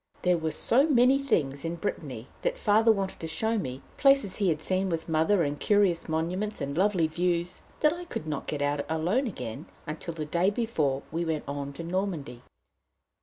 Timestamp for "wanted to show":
2.91-3.59